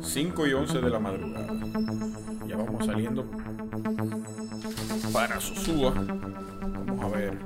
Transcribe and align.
5 0.00 0.46
y 0.46 0.52
11 0.52 0.80
de 0.80 0.90
la 0.90 0.98
madrugada. 0.98 1.46
Ya 2.46 2.56
vamos 2.56 2.86
saliendo 2.86 3.26
para 5.12 5.40
Sosúa. 5.40 5.92
Vamos 5.92 7.04
a 7.04 7.08
ver 7.08 7.38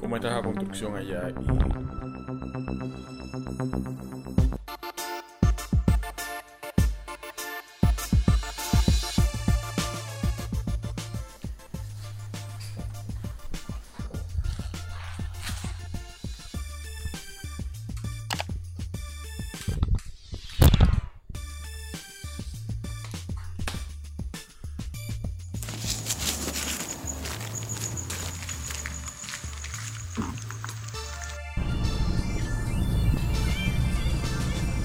cómo 0.00 0.16
está 0.16 0.30
la 0.30 0.42
construcción 0.42 0.96
allá. 0.96 1.32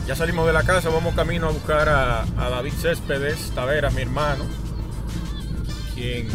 Ya 0.07 0.15
salimos 0.15 0.45
de 0.45 0.53
la 0.53 0.61
casa, 0.61 0.89
vamos 0.89 1.15
camino 1.15 1.47
a 1.47 1.51
buscar 1.51 1.89
a, 1.89 2.25
David 2.37 2.73
Céspedes 2.73 3.51
Taveras, 3.55 3.91
mi 3.91 4.03
hermano, 4.03 4.45
quien, 5.95 6.27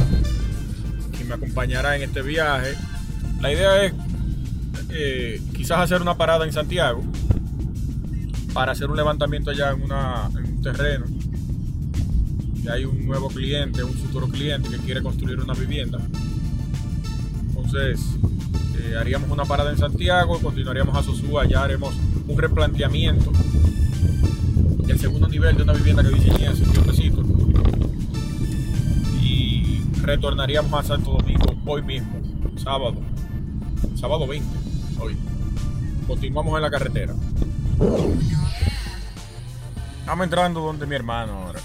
me 1.28 1.34
acompañará 1.34 1.94
en 1.94 2.02
este 2.02 2.20
viaje. 2.22 2.74
La 3.40 3.52
idea 3.52 3.84
es 3.84 3.92
eh, 4.88 5.40
quizás 5.54 5.78
hacer 5.78 6.02
una 6.02 6.16
parada 6.16 6.44
en 6.44 6.52
Santiago 6.52 7.04
para 8.52 8.72
hacer 8.72 8.90
un 8.90 8.96
levantamiento 8.96 9.50
allá 9.50 9.70
en, 9.70 9.82
en 9.82 10.52
un 10.52 10.62
terreno. 10.62 11.06
Y 12.60 12.68
hay 12.68 12.84
un 12.84 13.06
nuevo 13.06 13.28
cliente, 13.28 13.84
un 13.84 13.94
futuro 13.94 14.26
cliente 14.28 14.68
que 14.68 14.78
quiere 14.78 15.00
construir 15.00 15.38
una 15.38 15.54
vivienda. 15.54 16.00
Entonces, 17.50 18.00
eh, 18.80 18.96
haríamos 18.98 19.30
una 19.30 19.44
parada 19.44 19.70
en 19.70 19.78
Santiago, 19.78 20.40
continuaríamos 20.40 20.96
a 20.96 21.04
Sosúa, 21.04 21.42
allá 21.42 21.62
haremos 21.62 21.94
un 22.30 22.38
replanteamiento 22.38 23.32
el 24.88 24.98
segundo 24.98 25.28
nivel 25.28 25.56
de 25.56 25.62
una 25.62 25.72
vivienda 25.72 26.02
que 26.02 26.08
diseñé 26.10 26.48
hace 26.48 26.64
un 26.64 26.72
tiempecito. 26.72 27.22
Y 29.22 29.82
retornaríamos 30.02 30.72
a 30.72 30.82
Santo 30.82 31.12
Domingo 31.12 31.54
hoy 31.64 31.82
mismo, 31.82 32.20
sábado, 32.56 32.96
sábado 33.94 34.26
20, 34.26 34.48
hoy. 35.00 35.16
Continuamos 36.08 36.56
en 36.56 36.62
la 36.62 36.70
carretera. 36.70 37.14
Estamos 40.00 40.24
entrando 40.24 40.60
donde 40.60 40.86
mi 40.86 40.96
hermano 40.96 41.32
ahora. 41.34 41.60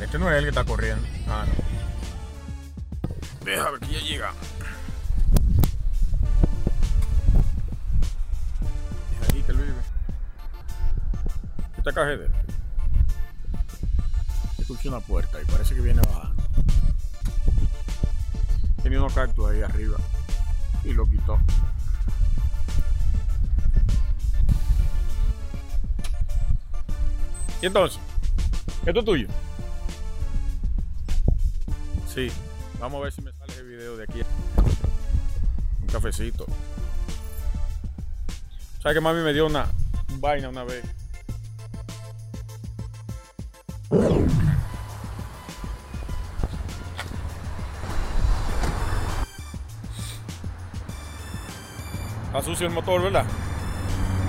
Este 0.00 0.18
no 0.18 0.30
es 0.30 0.38
el 0.38 0.44
que 0.44 0.48
está 0.48 0.64
corriendo. 0.64 1.06
Ah, 1.28 1.44
no. 1.46 1.65
Deja 3.46 3.70
ver 3.70 3.78
que 3.78 3.92
ya 3.92 4.00
llega. 4.00 4.32
esta 11.78 11.92
cajera. 11.92 12.24
Escuché 14.58 14.88
una 14.88 14.98
puerta 14.98 15.40
y 15.40 15.44
parece 15.44 15.76
que 15.76 15.80
viene 15.80 16.02
bajando. 16.02 16.42
Tenía 18.82 18.98
unos 18.98 19.14
cactus 19.14 19.48
ahí 19.48 19.62
arriba 19.62 19.96
y 20.82 20.92
lo 20.92 21.08
quitó. 21.08 21.38
¿Y 27.62 27.66
entonces? 27.66 28.00
¿Esto 28.84 28.98
es 28.98 29.06
tuyo? 29.06 29.28
Sí. 32.12 32.32
Vamos 32.78 33.00
a 33.00 33.04
ver 33.04 33.12
si 33.12 33.22
me 33.22 33.32
cafecito. 35.96 36.44
¿Sabes 38.82 38.96
que 38.96 39.00
mami 39.00 39.22
me 39.22 39.32
dio 39.32 39.46
una 39.46 39.66
vaina 40.18 40.50
una 40.50 40.62
vez? 40.62 40.84
Está 52.26 52.42
sucio 52.42 52.66
el 52.66 52.74
motor, 52.74 53.04
¿verdad? 53.04 53.24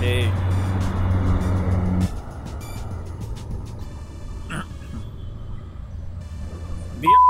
Sí. 0.00 0.30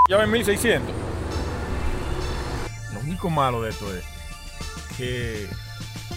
Ya 0.09 0.16
ven 0.16 0.31
1600. 0.31 0.94
Lo 2.94 3.00
único 3.00 3.28
malo 3.28 3.60
de 3.60 3.71
esto 3.71 3.93
es 3.94 4.18
que 4.98 5.48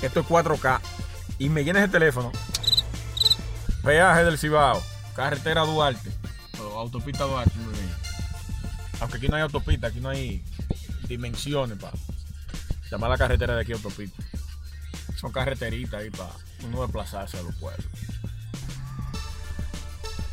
esto 0.02 0.20
es 0.22 0.26
4K 0.26 0.82
y 1.38 1.50
me 1.50 1.64
llenes 1.64 1.84
el 1.84 1.92
teléfono. 1.92 2.32
Peaje 3.84 4.24
del 4.24 4.38
Cibao. 4.38 4.82
Carretera 5.16 5.62
Duarte. 5.62 6.12
O 6.60 6.80
autopista 6.80 7.24
Duarte. 7.24 7.54
Aunque 9.00 9.18
aquí 9.18 9.28
no 9.28 9.36
hay 9.36 9.44
autopista, 9.44 9.88
aquí 9.88 10.00
no 10.00 10.10
hay 10.10 10.44
dimensiones 11.08 11.78
para 11.78 11.94
llamar 12.90 13.10
la 13.10 13.18
carretera 13.18 13.56
de 13.56 13.62
aquí 13.62 13.72
autopista. 13.72 14.22
Son 15.20 15.32
carreteritas 15.32 16.02
ahí 16.02 16.10
para 16.10 16.32
uno 16.64 16.82
desplazarse 16.82 17.38
a 17.38 17.44
los 17.44 17.56
pueblos. 17.56 17.86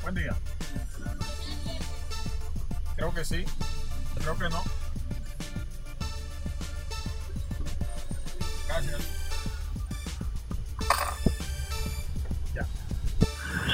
Buen 0.03 0.15
día. 0.15 0.37
Creo 2.97 3.15
que 3.15 3.25
sí. 3.25 3.45
Creo 4.21 4.39
que 4.39 4.49
no. 4.49 4.63
Gracias. 8.79 9.01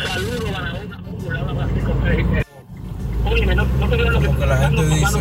Saludos, 0.06 0.40
Oye, 3.26 3.54
no, 3.54 3.64
no 3.64 3.88
te 3.88 3.96
lo 3.96 4.20
que... 4.20 4.28
Porque 4.28 4.46
la 4.46 4.56
gente 4.56 4.86
dice... 4.86 5.18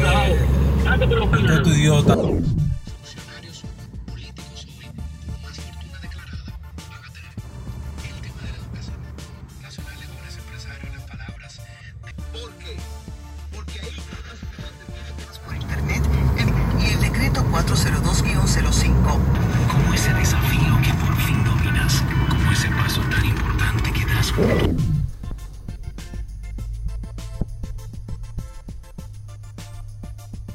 Idiota. 1.65 2.17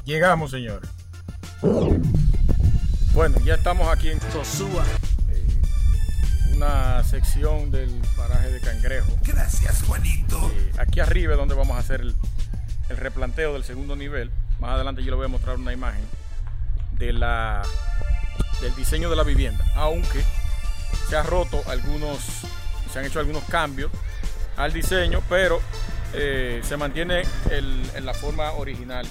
Llegamos, 0.08 0.50
señores. 0.50 0.88
Bueno, 3.12 3.38
ya 3.44 3.56
estamos 3.56 3.88
aquí 3.88 4.08
en 4.08 4.18
Sosúa. 4.32 4.82
Eh, 5.28 5.46
una 6.56 7.04
sección 7.04 7.70
del 7.70 7.90
paraje 8.16 8.50
de 8.50 8.60
Cangrejo. 8.60 9.12
Gracias, 9.22 9.82
Juanito. 9.82 10.50
Eh, 10.54 10.72
aquí 10.78 11.00
arriba 11.00 11.34
es 11.34 11.38
donde 11.38 11.54
vamos 11.54 11.76
a 11.76 11.80
hacer 11.80 12.00
el, 12.00 12.16
replanteo 12.96 13.52
del 13.52 13.64
segundo 13.64 13.96
nivel. 13.96 14.30
Más 14.60 14.70
adelante 14.70 15.04
yo 15.04 15.10
le 15.10 15.16
voy 15.16 15.26
a 15.26 15.28
mostrar 15.28 15.56
una 15.56 15.74
imagen 15.74 16.04
de 16.92 17.12
la, 17.12 17.62
del 18.62 18.74
diseño 18.76 19.10
de 19.10 19.16
la 19.16 19.24
vivienda. 19.24 19.62
Aunque 19.74 20.24
se 21.10 21.16
ha 21.16 21.22
roto 21.22 21.62
algunos, 21.66 22.44
se 22.88 22.98
han 22.98 23.04
hecho 23.04 23.20
algunos 23.20 23.44
cambios 23.44 23.90
al 24.56 24.72
diseño, 24.72 25.22
pero 25.28 25.60
eh, 26.14 26.60
se 26.64 26.76
mantiene 26.76 27.22
en 27.50 28.06
la 28.06 28.14
forma 28.14 28.52
original 28.52 29.06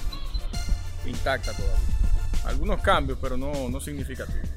intacta 1.06 1.52
todavía. 1.52 1.78
Algunos 2.44 2.80
cambios, 2.80 3.18
pero 3.20 3.36
no, 3.36 3.68
no 3.68 3.80
significativos. 3.80 4.48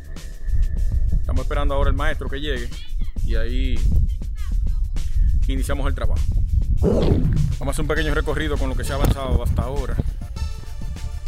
Estamos 1.20 1.42
esperando 1.42 1.74
ahora 1.74 1.90
el 1.90 1.96
maestro 1.96 2.30
que 2.30 2.40
llegue 2.40 2.70
y 3.26 3.36
ahí 3.36 3.80
iniciamos 5.48 5.88
el 5.88 5.96
trabajo. 5.96 6.22
Vamos 6.82 7.68
a 7.68 7.70
hacer 7.70 7.82
un 7.82 7.88
pequeño 7.88 8.14
recorrido 8.14 8.58
con 8.58 8.70
lo 8.70 8.76
que 8.76 8.84
se 8.84 8.92
ha 8.92 8.96
avanzado 8.96 9.44
hasta 9.44 9.62
ahora 9.62 9.96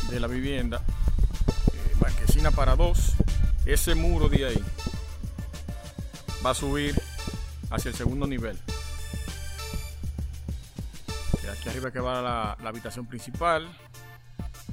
de 0.09 0.19
la 0.19 0.27
vivienda. 0.27 0.81
Eh, 1.73 1.95
marquesina 2.01 2.51
para 2.51 2.75
dos. 2.75 3.13
Ese 3.65 3.95
muro 3.95 4.29
de 4.29 4.45
ahí 4.45 4.63
va 6.45 6.49
a 6.49 6.53
subir 6.53 6.99
hacia 7.73 7.89
el 7.89 7.95
segundo 7.95 8.27
nivel. 8.27 8.57
Aquí 11.51 11.69
arriba 11.69 11.91
que 11.91 11.99
va 11.99 12.21
la, 12.21 12.57
la 12.61 12.69
habitación 12.69 13.05
principal 13.05 13.67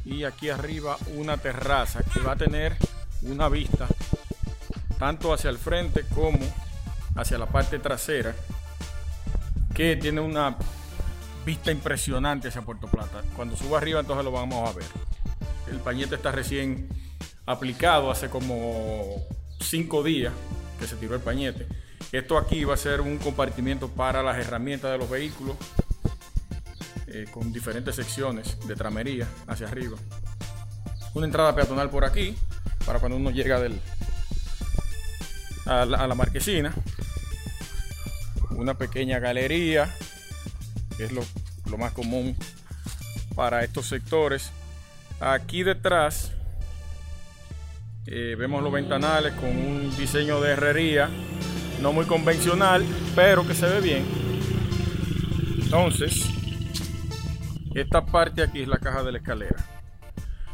y 0.04 0.24
aquí 0.24 0.50
arriba 0.50 0.96
una 1.16 1.36
terraza 1.36 2.02
que 2.02 2.20
va 2.20 2.32
a 2.32 2.36
tener 2.36 2.76
una 3.22 3.48
vista 3.48 3.86
tanto 4.98 5.32
hacia 5.32 5.50
el 5.50 5.58
frente 5.58 6.04
como 6.14 6.38
hacia 7.16 7.38
la 7.38 7.46
parte 7.46 7.78
trasera 7.78 8.34
que 9.74 9.96
tiene 9.96 10.20
una 10.20 10.56
vista 11.44 11.70
impresionante 11.70 12.48
hacia 12.48 12.62
Puerto 12.62 12.86
Plata. 12.86 13.22
Cuando 13.34 13.56
suba 13.56 13.78
arriba 13.78 14.00
entonces 14.00 14.24
lo 14.24 14.32
vamos 14.32 14.68
a 14.68 14.72
ver. 14.72 14.86
El 15.70 15.78
pañete 15.78 16.16
está 16.16 16.32
recién 16.32 16.88
aplicado 17.46 18.10
hace 18.10 18.28
como 18.28 19.26
cinco 19.60 20.02
días 20.02 20.32
que 20.78 20.86
se 20.86 20.96
tiró 20.96 21.14
el 21.14 21.20
pañete. 21.20 21.66
Esto 22.12 22.38
aquí 22.38 22.64
va 22.64 22.74
a 22.74 22.76
ser 22.76 23.00
un 23.00 23.18
compartimiento 23.18 23.88
para 23.88 24.22
las 24.22 24.38
herramientas 24.38 24.90
de 24.90 24.98
los 24.98 25.08
vehículos 25.08 25.56
eh, 27.06 27.26
con 27.30 27.52
diferentes 27.52 27.96
secciones 27.96 28.58
de 28.66 28.74
tramería 28.74 29.28
hacia 29.46 29.68
arriba. 29.68 29.96
Una 31.14 31.26
entrada 31.26 31.54
peatonal 31.54 31.90
por 31.90 32.04
aquí 32.04 32.36
para 32.84 32.98
cuando 32.98 33.16
uno 33.16 33.30
llega 33.30 33.60
del, 33.60 33.80
a, 35.66 35.84
la, 35.84 36.14
marquesina. 36.14 36.72
Una 38.50 38.74
pequeña 38.74 39.18
galería, 39.18 39.94
es 40.98 41.12
lo, 41.12 41.22
lo 41.70 41.78
más 41.78 41.92
común 41.92 42.36
para 43.34 43.62
estos 43.64 43.86
sectores. 43.86 44.50
Aquí 45.20 45.62
detrás 45.62 46.32
eh, 48.06 48.34
vemos 48.38 48.62
los 48.62 48.72
ventanales 48.72 49.32
con 49.34 49.50
un 49.50 49.96
diseño 49.96 50.40
de 50.40 50.52
herrería, 50.52 51.08
no 51.80 51.92
muy 51.92 52.06
convencional, 52.06 52.84
pero 53.14 53.46
que 53.46 53.54
se 53.54 53.66
ve 53.66 53.80
bien. 53.80 54.04
Entonces, 55.62 56.26
esta 57.74 58.04
parte 58.04 58.42
aquí 58.42 58.62
es 58.62 58.68
la 58.68 58.78
caja 58.78 59.02
de 59.02 59.12
la 59.12 59.18
escalera. 59.18 59.64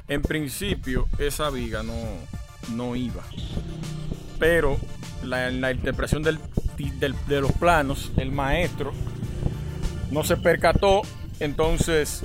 En 0.08 0.22
principio, 0.22 1.08
esa 1.18 1.50
viga 1.50 1.82
no, 1.82 1.94
no 2.74 2.94
iba, 2.94 3.24
pero 4.38 4.78
la, 5.24 5.50
la 5.50 5.72
interpretación 5.72 6.22
del, 6.22 6.38
de 7.26 7.40
los 7.40 7.52
planos, 7.52 8.12
el 8.16 8.30
maestro 8.30 8.92
no 10.10 10.22
se 10.22 10.36
percató, 10.36 11.02
entonces 11.40 12.22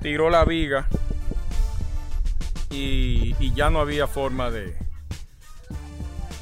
tiró 0.00 0.30
la 0.30 0.44
viga 0.44 0.86
y, 2.70 3.34
ya 3.54 3.70
no 3.70 3.80
había 3.80 4.06
forma 4.06 4.50
de, 4.50 4.76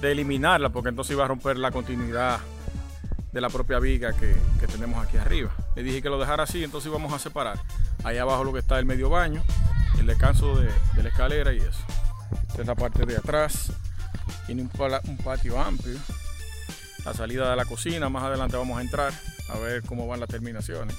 de 0.03 0.13
eliminarla 0.13 0.71
porque 0.71 0.91
entonces 0.91 1.15
iba 1.15 1.25
a 1.25 1.29
romper 1.29 1.57
la 1.57 1.71
continuidad 1.71 2.41
de 3.33 3.41
la 3.41 3.49
propia 3.49 3.79
viga 3.79 4.13
que, 4.13 4.35
tenemos 4.67 5.05
aquí 5.05 5.17
arriba. 5.17 5.51
Le 5.77 5.83
dije 5.83 6.03
que 6.03 6.09
lo 6.09 6.19
dejara 6.19 6.43
así, 6.43 6.63
entonces 6.65 6.89
íbamos 6.89 7.13
a 7.13 7.19
separar. 7.19 7.59
Ahí 8.05 8.19
abajo 8.19 8.45
lo 8.45 8.53
que 8.53 8.59
está 8.59 8.79
el 8.79 8.85
medio 8.85 9.11
baño, 9.11 9.43
el 9.99 10.07
descanso 10.07 10.57
de, 10.57 10.69
la 11.01 11.09
escalera 11.09 11.53
y 11.53 11.59
eso. 11.59 11.85
Esta 12.49 12.63
es 12.63 12.67
la 12.67 12.75
parte 12.75 13.07
de 13.07 13.17
atrás. 13.17 13.73
Tiene 14.47 14.63
un, 14.63 14.69
patio 15.19 15.61
amplio. 15.61 15.99
La 17.05 17.15
salida 17.15 17.51
de 17.51 17.57
la 17.57 17.65
cocina, 17.65 18.09
más 18.09 18.25
adelante 18.25 18.57
vamos 18.57 18.79
a 18.79 18.83
entrar 18.83 19.13
a 19.51 19.59
ver 19.59 19.83
cómo 19.83 20.07
van 20.07 20.21
las 20.21 20.29
terminaciones. 20.29 20.97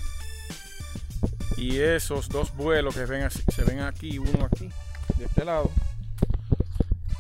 Y 1.57 1.79
esos 1.79 2.29
dos 2.29 2.55
vuelos 2.55 2.95
que 2.95 3.05
se 3.05 3.63
ven 3.63 3.81
aquí, 3.81 4.17
uno 4.17 4.45
aquí, 4.45 4.69
de 5.17 5.25
este 5.25 5.45
lado 5.45 5.71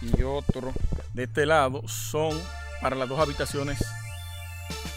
y 0.01 0.23
otro 0.23 0.73
de 1.13 1.23
este 1.23 1.45
lado 1.45 1.87
son 1.87 2.39
para 2.81 2.95
las 2.95 3.07
dos 3.07 3.19
habitaciones 3.19 3.83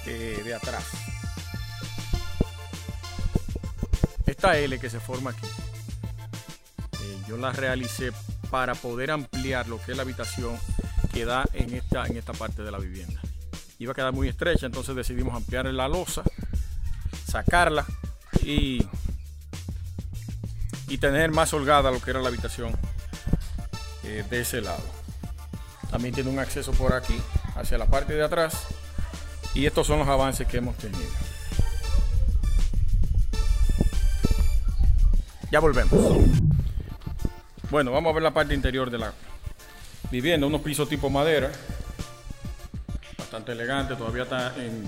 eh, 0.07 0.41
de 0.45 0.55
atrás. 0.55 0.85
Esta 4.27 4.59
L 4.59 4.79
que 4.79 4.91
se 4.91 4.99
forma 4.99 5.31
aquí, 5.31 5.47
eh, 7.03 7.19
yo 7.29 7.37
la 7.37 7.53
realicé 7.53 8.13
para 8.51 8.75
poder 8.75 9.11
ampliar 9.11 9.69
lo 9.69 9.81
que 9.81 9.93
es 9.93 9.97
la 9.97 10.03
habitación 10.03 10.59
que 11.13 11.25
da 11.25 11.45
en 11.53 11.75
esta, 11.75 12.07
en 12.07 12.17
esta 12.17 12.33
parte 12.33 12.63
de 12.63 12.71
la 12.71 12.79
vivienda. 12.79 13.21
Iba 13.79 13.93
a 13.93 13.95
quedar 13.95 14.13
muy 14.13 14.29
estrecha, 14.29 14.67
entonces 14.67 14.97
decidimos 14.97 15.35
ampliar 15.35 15.67
la 15.67 15.87
losa, 15.87 16.23
sacarla 17.31 17.85
y, 18.43 18.87
y 20.89 20.99
tener 20.99 21.31
más 21.31 21.53
holgada 21.53 21.91
lo 21.91 22.01
que 22.01 22.11
era 22.11 22.21
la 22.21 22.29
habitación 22.29 22.77
eh, 24.03 24.25
de 24.29 24.41
ese 24.41 24.61
lado. 24.61 24.96
También 25.91 26.15
tiene 26.15 26.31
un 26.31 26.39
acceso 26.39 26.73
por 26.73 26.93
aquí, 26.93 27.21
hacia 27.55 27.79
la 27.79 27.87
parte 27.87 28.15
de 28.15 28.25
atrás. 28.25 28.67
Y 29.55 29.67
estos 29.67 29.87
son 29.87 29.99
los 30.01 30.09
avances 30.09 30.47
que 30.47 30.59
hemos 30.59 30.77
tenido. 30.77 31.09
Ya 35.51 35.61
volvemos. 35.61 35.93
Bueno, 37.71 37.93
vamos 37.93 38.11
a 38.11 38.15
ver 38.15 38.23
la 38.23 38.35
parte 38.35 38.53
interior 38.53 38.91
de 38.91 38.99
la 38.99 39.13
vivienda. 40.11 40.47
Unos 40.47 40.61
pisos 40.61 40.89
tipo 40.89 41.09
madera. 41.09 41.51
Bastante 43.17 43.53
elegante. 43.53 43.97
Todavía 43.97 44.25
está 44.25 44.55
en 44.57 44.85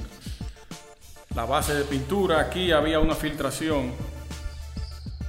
la 1.35 1.45
base 1.45 1.75
de 1.75 1.85
pintura. 1.85 2.41
Aquí 2.41 2.73
había 2.73 3.01
una 3.01 3.15
filtración 3.15 3.95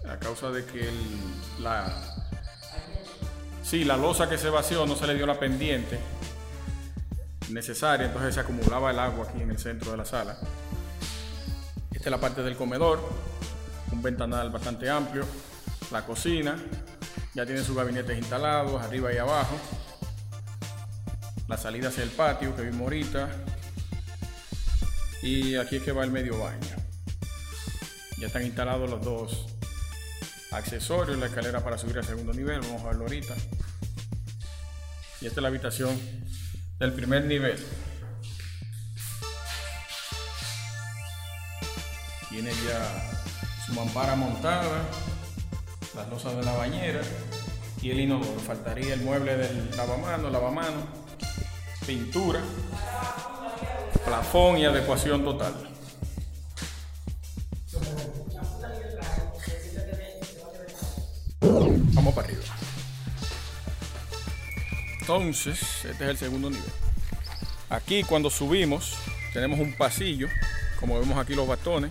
a 0.09 0.17
causa 0.17 0.49
de 0.49 0.65
que 0.65 0.89
la 1.59 2.18
Sí, 3.69 3.83
la 3.83 3.97
losa 3.97 4.27
que 4.27 4.39
se 4.39 4.49
vació 4.49 4.87
no 4.87 4.95
se 4.95 5.05
le 5.05 5.13
dio 5.13 5.27
la 5.27 5.39
pendiente 5.39 5.99
necesaria, 7.49 8.07
entonces 8.07 8.33
se 8.33 8.39
acumulaba 8.39 8.89
el 8.89 8.97
agua 8.97 9.27
aquí 9.29 9.43
en 9.43 9.51
el 9.51 9.59
centro 9.59 9.91
de 9.91 9.97
la 9.97 10.05
sala. 10.05 10.39
Esta 11.91 12.05
es 12.05 12.09
la 12.09 12.19
parte 12.19 12.41
del 12.41 12.55
comedor, 12.55 12.99
un 13.91 14.01
ventanal 14.01 14.49
bastante 14.49 14.89
amplio, 14.89 15.23
la 15.91 16.03
cocina, 16.03 16.57
ya 17.35 17.45
tiene 17.45 17.61
sus 17.61 17.75
gabinetes 17.75 18.17
instalados 18.17 18.81
arriba 18.81 19.13
y 19.13 19.17
abajo, 19.17 19.55
la 21.47 21.55
salida 21.55 21.89
hacia 21.89 22.01
el 22.01 22.09
patio 22.09 22.55
que 22.55 22.63
vimos 22.63 22.81
ahorita, 22.81 23.29
y 25.21 25.57
aquí 25.57 25.75
es 25.75 25.83
que 25.83 25.91
va 25.91 26.03
el 26.03 26.09
medio 26.09 26.39
baño. 26.39 26.75
Ya 28.17 28.25
están 28.25 28.43
instalados 28.47 28.89
los 28.89 29.05
dos 29.05 29.58
accesorios, 30.51 31.17
la 31.17 31.27
escalera 31.27 31.63
para 31.63 31.77
subir 31.77 31.97
al 31.97 32.05
segundo 32.05 32.33
nivel, 32.33 32.59
vamos 32.61 32.81
a 32.83 32.87
verlo 32.87 33.03
ahorita. 33.03 33.35
Y 35.21 35.27
esta 35.27 35.39
es 35.39 35.41
la 35.41 35.49
habitación 35.49 35.99
del 36.79 36.93
primer 36.93 37.25
nivel. 37.25 37.57
Tiene 42.29 42.51
ya 42.51 43.11
su 43.65 43.73
mampara 43.73 44.15
montada, 44.15 44.87
las 45.95 46.09
losas 46.09 46.35
de 46.37 46.43
la 46.43 46.53
bañera 46.53 47.01
y 47.81 47.91
el 47.91 47.99
inodoro. 47.99 48.39
Faltaría 48.39 48.93
el 48.93 49.01
mueble 49.01 49.35
del 49.35 49.75
lavamano, 49.75 50.29
lavamano, 50.29 50.87
pintura, 51.85 52.39
plafón 54.05 54.57
y 54.57 54.65
adecuación 54.65 55.23
total. 55.23 55.53
Entonces, 65.09 65.85
este 65.85 66.03
es 66.03 66.09
el 66.11 66.17
segundo 66.17 66.51
nivel. 66.51 66.71
Aquí 67.71 68.03
cuando 68.03 68.29
subimos 68.29 68.93
tenemos 69.33 69.59
un 69.59 69.73
pasillo, 69.73 70.27
como 70.79 70.99
vemos 70.99 71.17
aquí 71.17 71.33
los 71.33 71.47
bastones, 71.47 71.89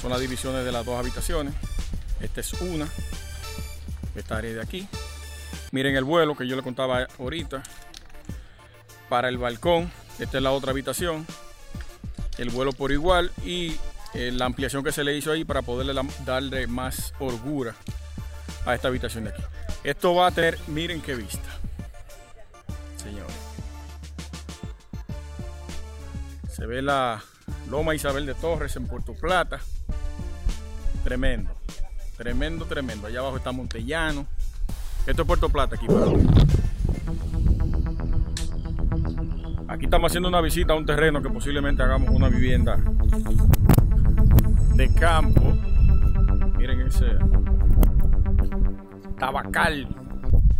son 0.00 0.10
las 0.10 0.22
divisiones 0.22 0.64
de 0.64 0.72
las 0.72 0.86
dos 0.86 0.98
habitaciones. 0.98 1.52
Esta 2.18 2.40
es 2.40 2.54
una, 2.54 2.88
esta 4.16 4.38
área 4.38 4.54
de 4.54 4.62
aquí. 4.62 4.88
Miren 5.70 5.94
el 5.96 6.04
vuelo 6.04 6.34
que 6.34 6.48
yo 6.48 6.56
le 6.56 6.62
contaba 6.62 7.06
ahorita. 7.18 7.62
Para 9.10 9.28
el 9.28 9.36
balcón, 9.36 9.92
esta 10.18 10.38
es 10.38 10.42
la 10.42 10.52
otra 10.52 10.70
habitación. 10.70 11.26
El 12.38 12.48
vuelo 12.48 12.72
por 12.72 12.90
igual 12.90 13.32
y 13.44 13.76
eh, 14.14 14.32
la 14.32 14.46
ampliación 14.46 14.82
que 14.82 14.92
se 14.92 15.04
le 15.04 15.14
hizo 15.14 15.30
ahí 15.30 15.44
para 15.44 15.60
poderle 15.60 15.92
darle 16.24 16.66
más 16.68 17.12
holgura 17.18 17.74
a 18.64 18.74
esta 18.74 18.88
habitación 18.88 19.24
de 19.24 19.30
aquí. 19.30 19.42
Esto 19.84 20.14
va 20.14 20.28
a 20.28 20.30
tener, 20.30 20.58
miren 20.68 21.02
qué 21.02 21.14
vista. 21.14 21.49
Se 26.60 26.66
ve 26.66 26.82
la 26.82 27.22
Loma 27.70 27.94
Isabel 27.94 28.26
de 28.26 28.34
Torres 28.34 28.76
en 28.76 28.86
Puerto 28.86 29.14
Plata. 29.14 29.60
Tremendo. 31.02 31.50
Tremendo, 32.18 32.66
tremendo. 32.66 33.06
Allá 33.06 33.20
abajo 33.20 33.38
está 33.38 33.50
Montellano. 33.50 34.26
Esto 35.06 35.22
es 35.22 35.26
Puerto 35.26 35.48
Plata 35.48 35.76
aquí. 35.76 35.86
Aquí 39.68 39.86
estamos 39.86 40.12
haciendo 40.12 40.28
una 40.28 40.42
visita 40.42 40.74
a 40.74 40.76
un 40.76 40.84
terreno 40.84 41.22
que 41.22 41.30
posiblemente 41.30 41.82
hagamos 41.82 42.10
una 42.10 42.28
vivienda 42.28 42.76
de 44.74 44.92
campo. 44.92 45.40
Miren 46.58 46.82
ese 46.82 47.06
tabacal. 49.18 49.88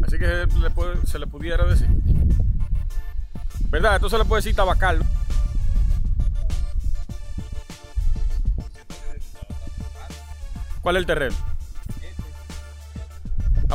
Así 0.03 0.19
que 0.19 0.47
se 1.05 1.19
le, 1.19 1.27
pudiera 1.27 1.67
decir. 1.67 1.89
¿Verdad? 3.69 3.97
Esto 3.97 4.09
se 4.09 4.17
le 4.17 4.25
puede 4.25 4.39
decir 4.41 4.57
tabacal. 4.57 5.05
¿Cuál 10.83 10.97
es 10.97 11.01
el 11.01 11.07
terreno? 11.07 11.37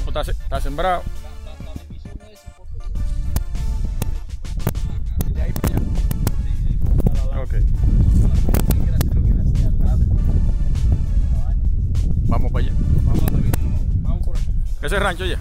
está, 0.08 0.24
se- 0.24 0.32
está 0.32 0.62
sembrado. 0.62 1.04
De 5.34 5.42
ahí 5.42 5.52
para 5.54 5.68
allá. 5.74 7.42
Ok. 7.42 7.54
Vamos 12.28 12.52
para 12.52 12.66
allá. 12.66 12.74
Ese 14.82 15.00
rancho 15.00 15.26
ya. 15.26 15.38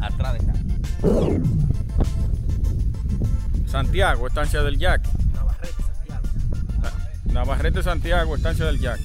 Atrás 0.00 0.32
de 0.34 0.38
acá. 0.50 0.52
Santiago, 3.66 4.26
estancia 4.28 4.62
del 4.62 4.78
Yac. 4.78 5.02
Navarrete, 7.26 7.82
Santiago, 7.82 8.36
estancia 8.36 8.64
del 8.66 8.78
Yac. 8.78 9.00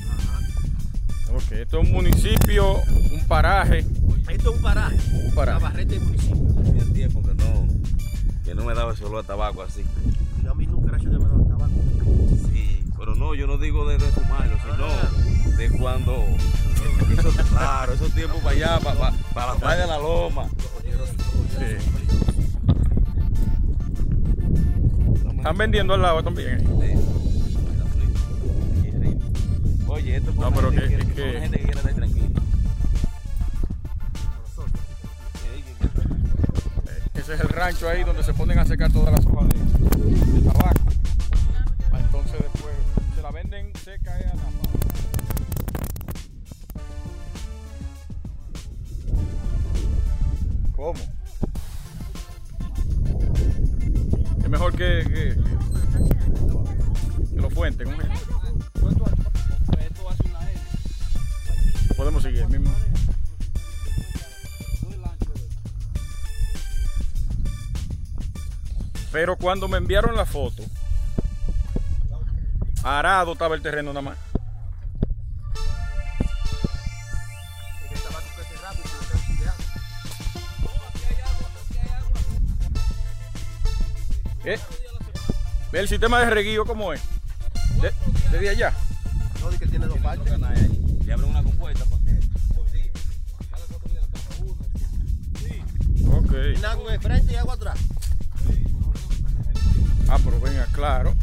Esto 1.52 1.82
es 1.82 1.88
un 1.88 1.92
municipio, 1.92 2.76
un 3.12 3.26
paraje. 3.28 3.80
Esto 4.30 4.52
es 4.52 4.56
un 4.56 4.62
paraje. 4.62 4.98
Un 5.26 5.34
paraje. 5.34 5.60
Navarrete 5.60 5.96
del 5.96 6.02
municipio. 6.02 6.64
Tenía 6.64 6.94
tiempo 6.94 7.24
que 7.24 7.34
no, 7.34 7.68
que 8.46 8.54
no 8.54 8.66
me 8.66 8.76
daba 8.76 8.94
ese 8.94 9.04
olor 9.06 9.24
a 9.24 9.28
tabaco 9.28 9.64
así. 9.64 9.84
Y 10.44 10.48
a 10.48 10.54
mí 10.54 10.68
nunca 10.68 10.90
era 10.90 11.00
yo 11.00 11.10
que 11.10 11.18
me 11.18 11.26
daba 11.26 11.48
tabaco. 11.48 11.72
Sí, 12.54 12.86
pero 12.98 13.16
no, 13.16 13.34
yo 13.34 13.48
no 13.48 13.58
digo 13.58 13.88
de, 13.88 13.98
de 13.98 14.06
fumarlo, 14.12 14.58
sino 14.64 15.58
de 15.58 15.70
cuando. 15.80 16.24
Eso, 17.18 17.32
claro, 17.50 17.94
esos 17.94 18.14
tiempos 18.14 18.38
para 18.42 18.56
allá, 18.56 18.80
para, 18.80 19.12
para, 19.34 19.54
la 19.54 19.60
playa 19.60 19.82
de 19.82 19.88
la 19.88 19.98
loma. 19.98 20.48
Sí. 21.58 21.78
Están 25.36 25.58
vendiendo 25.58 25.96
al 25.96 26.02
lado 26.02 26.24
también. 26.24 26.79
Oye, 29.90 30.16
esto 30.18 30.30
es 30.30 30.36
No, 30.36 30.42
para 30.52 30.56
pero 30.56 30.72
que- 30.72 30.82
gente 30.88 31.06
que, 31.08 31.14
que- 31.14 31.30
una 31.32 31.40
gente 31.42 31.58
que 31.58 31.64
quiere 31.66 31.80
estar 31.80 31.94
tranquila. 31.96 32.42
Ese 37.16 37.34
es 37.34 37.40
el 37.42 37.50
rancho 37.50 37.90
ahí 37.90 38.04
donde 38.04 38.24
se 38.24 38.34
ponen 38.34 38.60
a 38.60 38.66
secar 38.66 38.92
todas 38.92 39.12
las 39.14 39.26
hojas 39.26 39.50
de, 39.50 39.56
de 40.42 40.42
tabaco. 40.50 40.80
Pa' 41.92 42.00
Entonces 42.00 42.32
después 42.40 42.74
se 43.16 43.22
la 43.22 43.32
venden 43.32 43.72
seca 43.84 44.14
a 44.16 44.20
la 44.20 44.34
¿Cómo? 50.76 50.94
Pero 69.20 69.36
cuando 69.36 69.68
me 69.68 69.76
enviaron 69.78 70.16
la 70.16 70.26
foto, 70.26 70.64
arado 72.84 73.34
estaba 73.34 73.54
el 73.54 73.62
terreno 73.62 73.92
nada 73.92 74.02
más. 74.02 74.18
¿Qué? 84.44 84.58
¿Ve 85.72 85.80
el 85.80 85.88
sistema 85.90 86.20
de 86.22 86.30
reguío 86.30 86.66
cómo 86.66 86.94
es? 86.94 87.02
De- 87.82 87.92
desde 88.32 88.50
allá. 88.50 88.74
No, 89.42 89.50
di 89.50 89.58
que 89.58 89.68
tiene 89.68 89.86
dos 89.86 89.98
partes. 90.00 90.34
Le 91.06 91.14
abren 91.14 91.30
una 91.30 91.44
compuesta 91.44 91.84
para 91.86 92.02
que. 92.04 92.20
Ok. 96.08 96.32
Tiene 96.54 96.68
agua 96.68 96.92
de 96.94 97.00
frente 97.00 97.34
y 97.34 97.36
agua 97.36 97.56
atrás. 97.56 97.78
Ah, 100.12 100.18
pero 100.24 100.40
venga, 100.40 100.66
claro. 100.72 101.14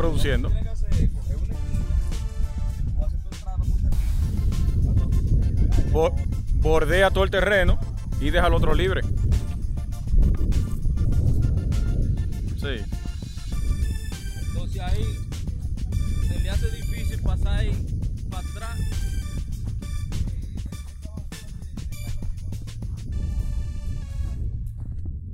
Produciendo. 0.00 0.50
Bo- 5.92 6.14
bordea 6.54 7.10
todo 7.10 7.24
el 7.24 7.30
terreno 7.30 7.78
y 8.20 8.30
deja 8.30 8.46
el 8.46 8.54
otro 8.54 8.72
libre. 8.74 9.02
Sí. 12.56 12.82
Entonces 14.48 14.80
ahí 14.80 15.04
se 16.28 16.40
le 16.40 16.50
hace 16.50 16.70
difícil 16.70 17.20
pasar 17.22 17.58
ahí 17.58 17.72
para 18.30 18.48
atrás. 18.48 18.78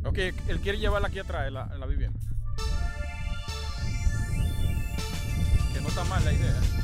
Ok, 0.05 0.19
él 0.49 0.61
quiere 0.63 0.79
llevarla 0.79 1.09
aquí 1.09 1.19
atrás, 1.19 1.51
la, 1.53 1.67
la 1.77 1.87
vivienda. 1.87 2.19
No 5.87 5.91
está 5.91 6.05
mal 6.05 6.25
la 6.25 6.33
idea. 6.33 6.76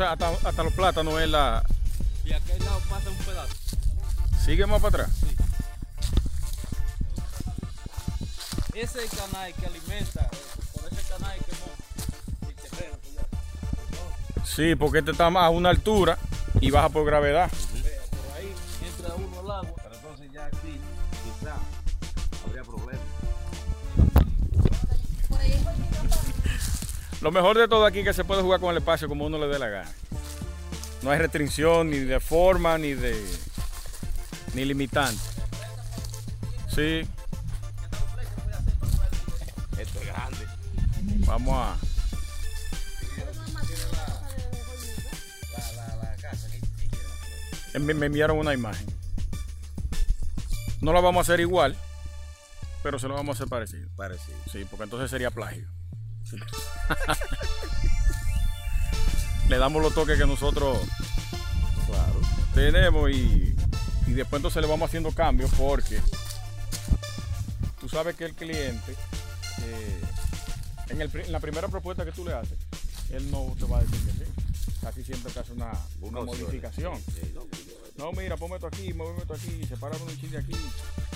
Entonces 0.00 0.24
hasta, 0.24 0.48
hasta 0.48 0.62
los 0.62 0.72
plátanos 0.74 1.20
es 1.20 1.28
la... 1.28 1.64
Y 2.24 2.32
aquel 2.32 2.64
lado 2.64 2.80
pasa 2.88 3.10
un 3.10 3.16
pedazo. 3.16 3.52
Sigue 4.44 4.64
más 4.64 4.80
para 4.80 5.02
atrás. 5.02 5.10
Ese 8.74 9.04
es 9.04 9.12
el 9.12 9.18
canal 9.18 9.52
que 9.54 9.66
alimenta, 9.66 10.30
por 10.72 10.92
ese 10.92 11.02
canal 11.08 11.36
que 11.38 11.52
no. 11.52 12.48
El 12.48 12.54
terreno, 12.54 12.96
que 13.02 13.12
ya. 13.12 14.46
Sí, 14.46 14.76
porque 14.76 15.00
este 15.00 15.10
está 15.10 15.26
a 15.26 15.50
una 15.50 15.70
altura 15.70 16.16
y 16.60 16.70
baja 16.70 16.90
por 16.90 17.04
gravedad. 17.04 17.50
Por 17.50 18.36
ahí 18.36 18.54
entra 18.86 19.14
uno 19.16 19.40
al 19.40 19.50
agua. 19.50 19.80
Pero 19.82 19.94
entonces 19.96 20.30
ya 20.32 20.46
aquí, 20.46 20.80
quizá, 21.24 21.56
habría 22.46 22.62
problemas. 22.62 23.02
Lo 27.20 27.32
mejor 27.32 27.58
de 27.58 27.68
todo 27.68 27.84
aquí 27.84 28.00
es 28.00 28.04
que 28.04 28.12
se 28.12 28.24
puede 28.24 28.42
jugar 28.42 28.60
con 28.60 28.70
el 28.70 28.78
espacio 28.78 29.08
como 29.08 29.26
uno 29.26 29.38
le 29.38 29.48
dé 29.48 29.58
la 29.58 29.68
gana. 29.68 29.90
No 31.02 31.10
hay 31.10 31.18
restricción 31.18 31.90
ni 31.90 31.98
de 31.98 32.20
forma 32.20 32.78
ni 32.78 32.94
de 32.94 33.20
ni 34.54 34.64
limitante. 34.64 35.20
Sí, 36.68 37.08
Esto 39.78 40.00
es 40.00 40.06
grande. 40.06 40.46
vamos 41.26 41.54
a 41.54 41.76
me, 47.78 48.06
enviaron 48.06 48.38
una 48.38 48.54
imagen. 48.54 48.86
No 50.80 50.92
la 50.92 51.00
vamos 51.00 51.18
a 51.18 51.22
hacer 51.22 51.40
igual, 51.40 51.76
pero 52.82 52.98
se 52.98 53.08
lo 53.08 53.14
vamos 53.14 53.34
a 53.34 53.36
hacer 53.38 53.48
parecido. 53.48 53.88
Parecido. 53.96 54.36
Sí, 54.50 54.64
porque 54.68 54.84
entonces 54.84 55.10
sería 55.10 55.30
plagio. 55.30 55.68
Le 59.48 59.58
damos 59.58 59.82
los 59.82 59.94
toques 59.94 60.18
que 60.18 60.26
nosotros 60.26 60.78
Claro. 61.86 62.20
tenemos 62.54 63.10
y, 63.10 63.56
y 64.06 64.12
después 64.12 64.38
entonces 64.40 64.60
le 64.60 64.68
vamos 64.68 64.88
haciendo 64.88 65.10
cambios 65.12 65.50
porque 65.56 66.00
tú 67.80 67.88
sabes 67.88 68.14
que 68.14 68.26
el 68.26 68.34
cliente 68.34 68.92
eh, 69.62 70.00
En, 70.90 71.00
el 71.00 71.10
en 71.14 71.32
la 71.32 71.40
primera 71.40 71.68
propuesta 71.68 72.04
que 72.04 72.12
tú 72.12 72.24
le 72.26 72.34
haces, 72.34 72.58
él 73.10 73.30
no 73.30 73.54
te 73.58 73.64
va 73.64 73.78
a 73.78 73.80
decir 73.82 73.98
que 74.04 74.12
sí. 74.24 74.30
Casi 74.82 75.02
siempre 75.02 75.32
te 75.32 75.40
hace 75.40 75.52
una, 75.52 75.72
una 76.02 76.20
modificación. 76.22 76.96
Sí, 77.06 77.32
no, 77.34 77.42
No, 77.96 78.12
mira, 78.12 78.36
ponme 78.36 78.54
esto 78.56 78.66
aquí, 78.68 78.92
muéveme 78.92 79.20
esto 79.22 79.34
aquí, 79.34 79.64
sepárame 79.66 80.02
un 80.04 80.20
chile 80.20 80.38
aquí, 80.38 80.56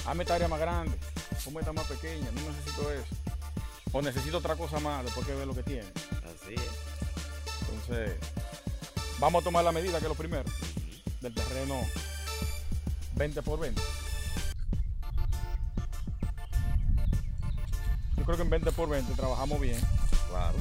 hazme 0.07 0.23
esta 0.25 0.35
área 0.35 0.49
más 0.49 0.59
grande, 0.61 0.97
ponme 1.45 1.61
esta 1.61 1.73
más 1.73 1.87
pequeña, 1.87 2.29
no 2.35 2.41
necesito 2.51 2.91
eso. 2.93 3.15
O 3.93 4.01
necesito 4.03 4.39
otra 4.39 4.57
cosa 4.57 4.81
más 4.81 5.05
después 5.05 5.27
que 5.27 5.35
ve 5.35 5.45
lo 5.47 5.55
que 5.55 5.63
tiene. 5.63 5.87
Así 6.25 6.55
es. 6.55 7.71
Entonces, 7.71 8.17
vamos 9.19 9.43
a 9.43 9.45
tomar 9.45 9.65
la 9.65 9.73
medida 9.73 9.99
que 9.99 10.05
es 10.05 10.09
lo 10.09 10.15
primero, 10.15 10.45
del 11.21 11.35
terreno 11.35 11.81
20 13.17 13.43
por 13.43 13.61
20. 13.61 13.81
Yo 18.17 18.25
creo 18.25 18.37
que 18.37 18.43
en 18.43 18.51
20 18.51 18.73
por 18.73 18.89
20 18.89 19.13
trabajamos 19.15 19.61
bien 19.61 19.81
Claro. 20.31 20.57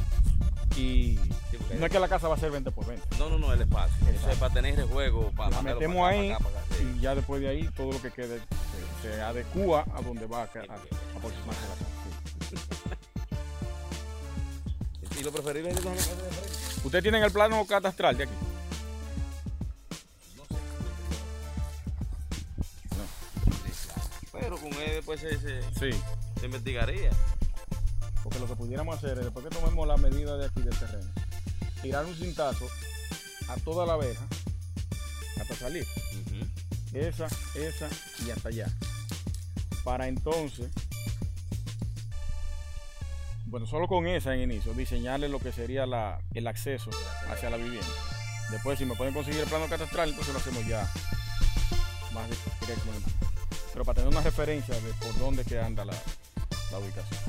y 0.75 1.17
Sí, 1.51 1.57
no 1.77 1.85
es 1.85 1.91
que 1.91 1.99
la 1.99 2.07
casa 2.07 2.27
va 2.27 2.35
a 2.35 2.39
ser 2.39 2.49
20 2.51 2.71
por 2.71 2.85
20. 2.85 3.17
No, 3.17 3.29
no, 3.29 3.37
no, 3.37 3.53
el 3.53 3.61
espacio. 3.61 3.95
Eso 4.09 4.29
es 4.29 4.37
para 4.37 4.53
tener 4.53 4.79
el 4.79 4.85
juego. 4.87 5.31
Para 5.35 5.49
La 5.57 5.61
metemos 5.61 5.97
para 5.97 6.07
acá, 6.09 6.19
ahí 6.21 6.27
para 6.29 6.35
acá, 6.37 6.43
para 6.49 6.59
acá, 6.65 6.75
sí. 6.77 6.93
y 6.97 6.99
ya 7.01 7.15
después 7.15 7.41
de 7.41 7.49
ahí 7.49 7.69
todo 7.75 7.91
lo 7.91 8.01
que 8.01 8.11
quede 8.11 8.39
se, 9.01 9.09
se 9.09 9.21
adecua 9.21 9.85
a 9.93 10.01
donde 10.01 10.25
va 10.25 10.39
a, 10.39 10.41
a, 10.43 10.45
a 10.45 11.17
aproximarse 11.17 11.61
la 11.61 11.75
casa. 11.75 11.90
Y 15.21 15.23
lo 15.23 15.31
preferible 15.31 15.69
es 15.69 15.77
ir 15.77 15.83
con 15.83 15.91
la 15.95 15.97
casa 15.99 16.15
de 16.15 16.17
frente. 16.31 16.81
¿Ustedes 16.83 17.03
tienen 17.03 17.21
el 17.23 17.31
plano 17.31 17.63
catastral 17.67 18.17
de 18.17 18.23
aquí? 18.23 18.33
Pero 24.31 24.57
con 24.57 24.73
él 24.73 24.91
después 24.95 25.19
se, 25.19 25.39
se, 25.39 25.61
Sí. 25.79 25.97
se 26.39 26.45
investigaría. 26.45 27.11
Porque 28.23 28.39
lo 28.39 28.47
que 28.47 28.55
pudiéramos 28.55 28.97
hacer 28.97 29.17
es, 29.19 29.25
después 29.25 29.45
que 29.45 29.55
tomemos 29.55 29.87
la 29.87 29.97
medida 29.97 30.37
de 30.37 30.45
aquí 30.47 30.61
del 30.61 30.77
terreno, 30.77 31.09
tirar 31.81 32.05
un 32.05 32.15
cintazo 32.15 32.67
a 33.47 33.55
toda 33.57 33.85
la 33.85 33.93
abeja 33.93 34.25
hasta 35.39 35.55
salir. 35.55 35.85
Esa, 36.93 37.27
esa 37.55 37.89
y 38.25 38.31
hasta 38.31 38.49
allá. 38.49 38.67
Para 39.83 40.07
entonces, 40.07 40.71
bueno, 43.51 43.65
solo 43.67 43.87
con 43.87 44.07
esa 44.07 44.33
en 44.33 44.49
inicio, 44.49 44.73
diseñarle 44.73 45.27
lo 45.27 45.37
que 45.39 45.51
sería 45.51 45.85
la, 45.85 46.19
el 46.33 46.47
acceso 46.47 46.89
hacia 47.29 47.49
la 47.49 47.57
vivienda. 47.57 47.85
Después, 48.49 48.79
si 48.79 48.85
me 48.85 48.95
pueden 48.95 49.13
conseguir 49.13 49.41
el 49.41 49.47
plano 49.47 49.67
catastral, 49.67 50.09
entonces 50.09 50.33
lo 50.33 50.39
hacemos 50.39 50.65
ya 50.65 50.89
más 52.13 52.29
di- 52.29 52.35
directamente. 52.61 53.11
Pero 53.73 53.85
para 53.85 53.95
tener 53.97 54.09
una 54.09 54.21
referencia 54.21 54.73
de 54.73 54.93
por 54.93 55.17
dónde 55.19 55.43
que 55.43 55.59
anda 55.59 55.83
la, 55.85 55.93
la 56.71 56.79
ubicación. 56.79 57.19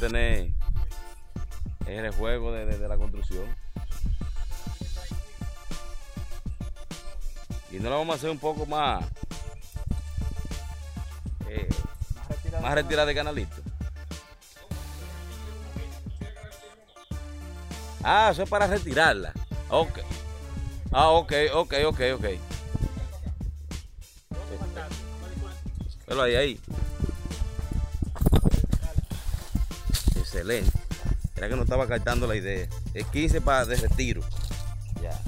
Tener 0.00 0.52
el 1.86 2.10
juego 2.12 2.52
de, 2.52 2.66
de- 2.66 2.88
la 2.88 2.96
construcción. 2.96 3.44
Y 7.70 7.76
no 7.78 7.90
lo 7.90 7.98
vamos 7.98 8.14
a 8.14 8.16
hacer 8.18 8.30
un 8.30 8.38
poco 8.38 8.64
más, 8.66 9.04
eh, 11.48 11.68
más 12.62 12.74
retirada 12.74 13.06
de 13.06 13.14
canalito. 13.14 13.56
Ah, 18.02 18.30
eso 18.32 18.42
es 18.42 18.48
para 18.48 18.66
retirarla. 18.66 19.32
Ok. 19.68 19.98
Ah, 20.92 21.10
ok, 21.10 21.32
ok, 21.54 21.74
ok, 21.86 22.00
ok. 22.14 22.24
Ahí, 26.20 26.34
ahí. 26.34 26.60
Excelente. 30.38 30.70
Era 31.34 31.48
que 31.48 31.56
no 31.56 31.62
estaba 31.62 31.88
captando 31.88 32.28
la 32.28 32.36
idea. 32.36 32.68
Es 32.94 33.06
15 33.06 33.40
para 33.40 33.64
de 33.64 33.76
retiro. 33.76 34.20
Ya. 35.02 35.20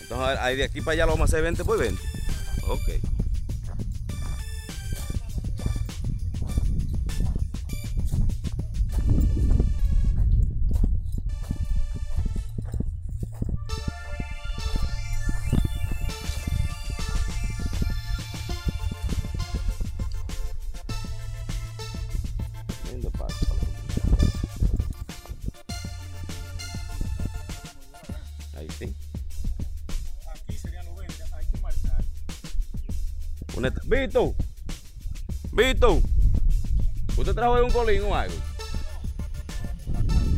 Entonces, 0.00 0.38
ahí 0.40 0.56
de 0.56 0.64
aquí 0.64 0.80
para 0.80 0.92
allá 0.92 1.06
lo 1.06 1.12
vamos 1.12 1.28
a 1.28 1.32
hacer 1.32 1.42
20 1.42 1.64
por 1.64 1.78
20. 1.78 2.02
Ok. 2.68 3.15
Vito. 33.84 34.34
Vito. 35.52 36.02
¿Usted 37.16 37.34
trajo 37.34 37.54
ahí 37.54 37.62
un 37.62 37.70
colín 37.70 38.02
o 38.02 38.14
algo? 38.14 38.34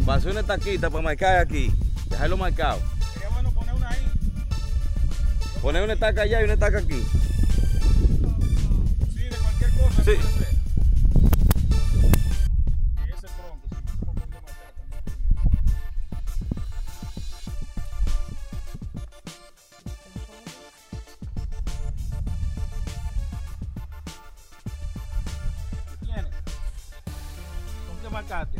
Pasé 0.07 0.31
una 0.31 0.45
taquita 0.45 0.89
para 0.89 1.03
marcar 1.03 1.39
aquí. 1.39 1.73
Dejarlo 2.09 2.37
marcado. 2.37 2.81
Sería 3.13 3.29
bueno 3.31 3.51
poner 3.51 3.75
una 3.75 3.91
ahí. 3.91 4.07
Poner 5.61 5.83
una 5.83 5.95
estaca 5.95 6.23
allá 6.23 6.41
y 6.41 6.45
una 6.45 6.53
estaca 6.55 6.79
aquí. 6.79 7.05
Sí, 9.13 9.23
de 9.25 9.37
cualquier 9.37 9.71
cosa. 9.73 10.05
Sí. 10.05 10.48
¿Con 28.19 28.27
qué 28.27 28.35
marcaste? 28.35 28.59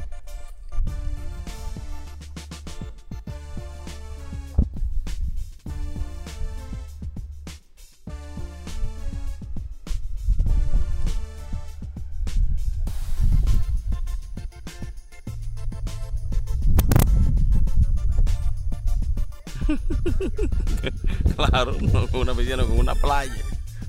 Claro, 21.37 21.77
no 21.81 22.09
con 22.09 22.21
una 22.23 22.35
piscina, 22.35 22.65
con 22.65 22.79
una 22.79 22.95
playa. 22.95 23.45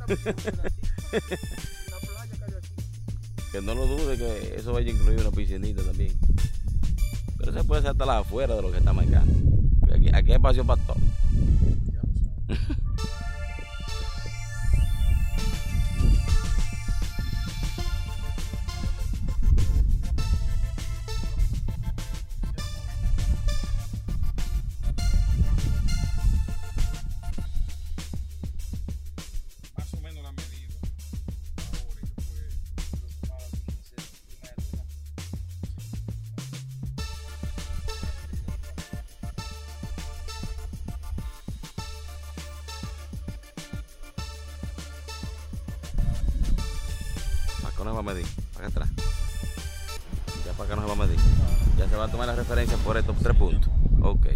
Que 3.59 3.65
no 3.65 3.75
lo 3.75 3.87
dude 3.87 4.17
que 4.17 4.55
eso 4.55 4.71
vaya 4.71 4.89
a 4.89 4.93
incluir 4.93 5.19
una 5.19 5.31
piscinita 5.31 5.83
también. 5.83 6.13
Pero 7.37 7.51
se 7.51 7.61
puede 7.65 7.79
hacer 7.79 7.91
hasta 7.91 8.05
la 8.05 8.19
afuera 8.19 8.55
de 8.55 8.61
lo 8.61 8.71
que 8.71 8.77
está 8.77 8.93
marcando. 8.93 9.33
Aquí, 9.93 10.07
aquí 10.07 10.29
hay 10.31 10.35
espacio 10.37 10.63
para 10.63 10.81
todo. 10.83 10.95
Acá 47.79 47.87
no 47.87 47.93
va 47.93 48.01
a 48.01 48.03
medir, 48.03 48.25
acá 48.57 48.67
atrás. 48.67 48.89
Ya 50.45 50.51
para 50.51 50.69
que 50.69 50.75
no 50.75 50.81
se 50.81 50.87
va 50.89 50.93
a 51.01 51.07
medir. 51.07 51.19
Ya 51.77 51.87
se 51.87 51.95
va 51.95 52.03
a 52.03 52.11
tomar 52.11 52.27
la 52.27 52.35
referencia 52.35 52.75
por 52.79 52.97
estos 52.97 53.15
tres 53.19 53.37
puntos. 53.37 53.69
Ok. 54.01 54.27